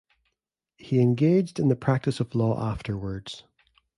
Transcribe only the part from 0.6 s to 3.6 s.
He engaged in the practice of law afterwards.